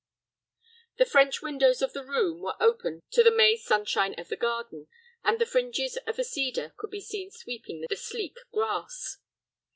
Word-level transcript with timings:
The 0.97 1.05
French 1.05 1.43
windows 1.43 1.83
of 1.83 1.93
the 1.93 2.03
room 2.03 2.39
were 2.41 2.55
open 2.59 3.01
to 3.11 3.21
the 3.21 3.29
May 3.29 3.55
sunshine 3.55 4.15
of 4.19 4.29
the 4.29 4.35
garden, 4.35 4.87
and 5.23 5.37
the 5.37 5.45
fringes 5.45 5.95
of 6.07 6.17
a 6.17 6.23
cedar 6.23 6.73
could 6.75 6.89
be 6.89 7.01
seen 7.01 7.29
sweeping 7.29 7.85
the 7.87 7.95
sleek 7.95 8.37
grass. 8.51 9.17